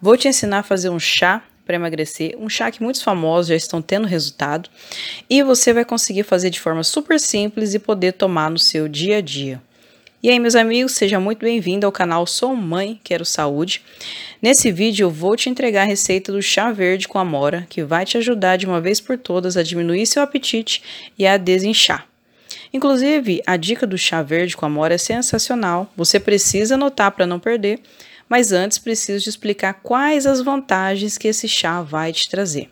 [0.00, 3.56] Vou te ensinar a fazer um chá para emagrecer, um chá que muitos famosos já
[3.56, 4.70] estão tendo resultado
[5.28, 9.18] e você vai conseguir fazer de forma super simples e poder tomar no seu dia
[9.18, 9.60] a dia.
[10.22, 13.82] E aí, meus amigos, seja muito bem-vindo ao canal Sou Mãe Quero Saúde.
[14.40, 18.04] Nesse vídeo eu vou te entregar a receita do chá verde com amora, que vai
[18.04, 20.82] te ajudar de uma vez por todas a diminuir seu apetite
[21.18, 22.06] e a desinchar.
[22.72, 25.92] Inclusive, a dica do chá verde com amora é sensacional.
[25.96, 27.80] Você precisa anotar para não perder,
[28.28, 32.70] mas antes preciso te explicar quais as vantagens que esse chá vai te trazer.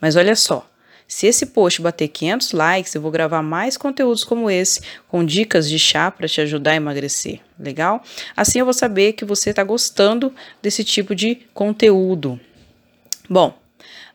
[0.00, 0.68] Mas olha só,
[1.06, 5.68] se esse post bater 500 likes, eu vou gravar mais conteúdos como esse, com dicas
[5.68, 7.40] de chá para te ajudar a emagrecer.
[7.58, 8.02] Legal?
[8.36, 12.40] Assim eu vou saber que você está gostando desse tipo de conteúdo.
[13.28, 13.58] Bom,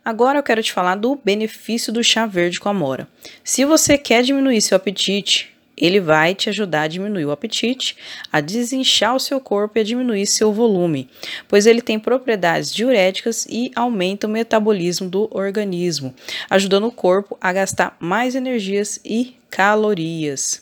[0.03, 3.07] Agora eu quero te falar do benefício do chá verde com amora.
[3.43, 7.95] Se você quer diminuir seu apetite, ele vai te ajudar a diminuir o apetite,
[8.31, 11.09] a desinchar o seu corpo e a diminuir seu volume,
[11.47, 16.13] pois ele tem propriedades diuréticas e aumenta o metabolismo do organismo,
[16.49, 20.61] ajudando o corpo a gastar mais energias e calorias.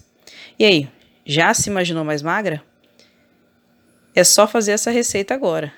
[0.59, 0.87] E aí,
[1.25, 2.61] já se imaginou mais magra?
[4.15, 5.73] É só fazer essa receita agora.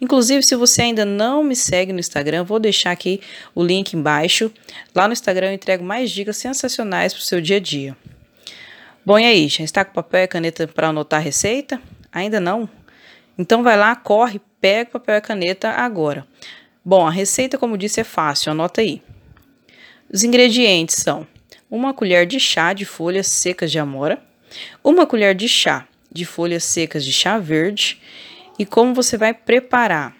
[0.00, 3.20] Inclusive, se você ainda não me segue no Instagram, vou deixar aqui
[3.54, 4.50] o link embaixo.
[4.94, 7.96] Lá no Instagram eu entrego mais dicas sensacionais para o seu dia a dia.
[9.06, 11.80] Bom, e aí, já está com papel e caneta para anotar a receita?
[12.10, 12.68] Ainda não?
[13.38, 16.26] Então vai lá, corre, pega papel e caneta agora.
[16.84, 19.00] Bom, a receita, como disse, é fácil, anota aí.
[20.12, 21.24] Os ingredientes são
[21.70, 24.20] uma colher de chá de folhas secas de amora,
[24.82, 28.02] uma colher de chá de folhas secas de chá verde
[28.58, 30.16] e como você vai preparar.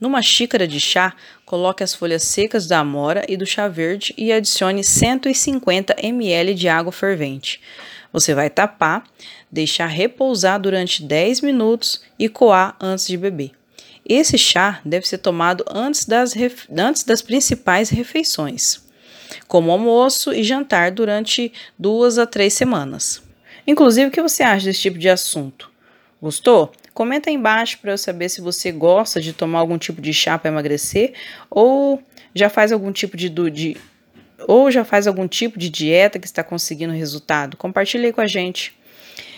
[0.00, 1.14] Numa xícara de chá,
[1.46, 6.68] coloque as folhas secas da amora e do chá verde e adicione 150 ml de
[6.68, 7.60] água fervente.
[8.12, 9.04] Você vai tapar,
[9.50, 13.52] deixar repousar durante 10 minutos e coar antes de beber.
[14.06, 16.34] Esse chá deve ser tomado antes das,
[16.76, 18.80] antes das principais refeições,
[19.46, 23.22] como almoço e jantar durante duas a três semanas.
[23.66, 25.70] Inclusive, o que você acha desse tipo de assunto?
[26.20, 26.72] Gostou?
[26.92, 30.36] Comenta aí embaixo para eu saber se você gosta de tomar algum tipo de chá
[30.36, 31.14] para emagrecer
[31.48, 32.02] ou
[32.34, 33.76] já faz algum tipo de, de
[34.46, 37.56] ou já faz algum tipo de dieta que está conseguindo resultado.
[37.56, 38.74] Compartilhe aí com a gente.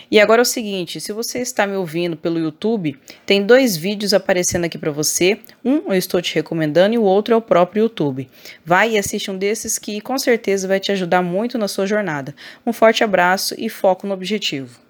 [0.09, 2.95] E agora é o seguinte, se você está me ouvindo pelo YouTube,
[3.25, 5.39] tem dois vídeos aparecendo aqui para você.
[5.63, 8.29] Um eu estou te recomendando e o outro é o próprio YouTube.
[8.63, 12.35] Vai e assiste um desses que com certeza vai te ajudar muito na sua jornada.
[12.65, 14.84] Um forte abraço e foco no objetivo.